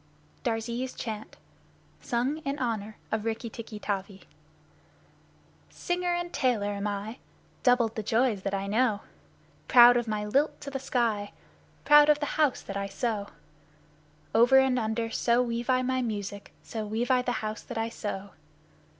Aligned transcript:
Darzee's 0.41 0.93
Chant 0.95 1.37
(Sung 1.99 2.37
in 2.37 2.57
honor 2.57 2.97
of 3.11 3.23
Rikki 3.23 3.51
tikki 3.51 3.77
tavi) 3.79 4.23
Singer 5.69 6.15
and 6.15 6.33
tailor 6.33 6.71
am 6.71 6.87
I 6.87 7.19
Doubled 7.61 7.93
the 7.95 8.01
joys 8.01 8.41
that 8.41 8.53
I 8.55 8.65
know 8.65 9.01
Proud 9.67 9.97
of 9.97 10.07
my 10.07 10.25
lilt 10.25 10.59
to 10.61 10.71
the 10.71 10.79
sky, 10.79 11.33
Proud 11.85 12.09
of 12.09 12.19
the 12.19 12.33
house 12.41 12.63
that 12.63 12.75
I 12.75 12.87
sew 12.87 13.27
Over 14.33 14.57
and 14.57 14.79
under, 14.79 15.11
so 15.11 15.43
weave 15.43 15.69
I 15.69 15.83
my 15.83 16.01
music 16.01 16.51
so 16.63 16.83
weave 16.83 17.11
I 17.11 17.21
the 17.21 17.33
house 17.45 17.61
that 17.61 17.77
I 17.77 17.89
sew. 17.89 18.31